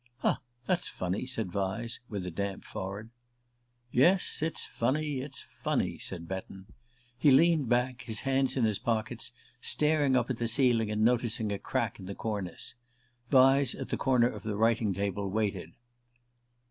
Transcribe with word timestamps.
"Ha! 0.21 0.41
That's 0.65 0.87
funny," 0.89 1.27
said 1.27 1.51
Vyse, 1.51 1.99
with 2.09 2.25
a 2.25 2.31
damp 2.31 2.65
forehead. 2.65 3.11
"Yes, 3.91 4.41
it's 4.41 4.65
funny; 4.65 5.19
it's 5.19 5.45
funny," 5.61 5.99
said 5.99 6.27
Betton. 6.27 6.65
He 7.19 7.29
leaned 7.29 7.69
back, 7.69 8.01
his 8.01 8.21
hands 8.21 8.57
in 8.57 8.63
his 8.63 8.79
pockets, 8.79 9.31
staring 9.61 10.15
up 10.15 10.31
at 10.31 10.37
the 10.37 10.47
ceiling, 10.47 10.89
and 10.89 11.03
noticing 11.05 11.51
a 11.51 11.59
crack 11.59 11.99
in 11.99 12.07
the 12.07 12.15
cornice. 12.15 12.73
Vyse, 13.29 13.75
at 13.79 13.89
the 13.89 13.95
corner 13.97 14.27
of 14.27 14.41
the 14.41 14.57
writing 14.57 14.91
table, 14.91 15.29
waited. 15.29 15.69